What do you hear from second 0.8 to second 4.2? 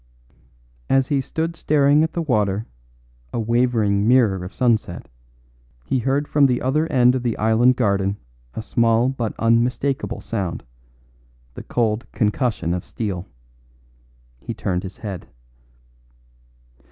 As he stood staring at the water, a wavering